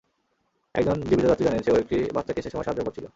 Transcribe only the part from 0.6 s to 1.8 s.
একজন জীবিত যাত্রী জানিয়েছে, ও